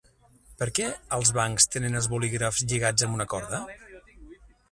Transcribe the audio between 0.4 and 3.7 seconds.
Per què als bancs tenen els bolígrafs lligats amb una corda?